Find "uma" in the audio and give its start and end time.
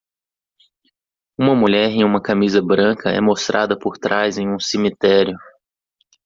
1.37-1.53, 2.03-2.19